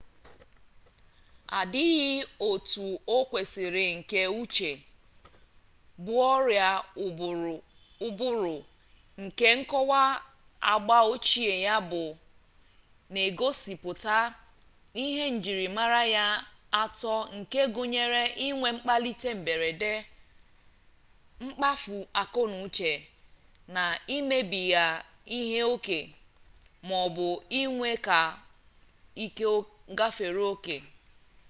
[1.61, 2.09] adịghị
[2.49, 4.71] otu o kwesiri nke uche
[6.03, 6.69] bụ ọrịa
[8.07, 8.55] ụbụrụ
[9.23, 10.01] nke nkọwa
[10.71, 11.75] agba ochie ya
[13.13, 14.15] na-egosipụta
[15.03, 16.25] ihe njirimara ya
[16.81, 19.93] atọ nke gụnyere inwe mkpalite mberede
[21.45, 22.91] mkpafu akọnauche
[23.75, 23.83] na
[24.17, 24.85] imebiga
[25.39, 25.99] ihe oke
[26.87, 27.27] maọbụ
[27.61, 27.89] inwe
[29.23, 29.47] ike
[29.97, 30.77] gafere oke